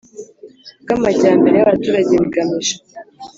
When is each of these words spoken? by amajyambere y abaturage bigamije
by 0.83 0.91
amajyambere 0.97 1.55
y 1.57 1.63
abaturage 1.65 2.13
bigamije 2.21 2.75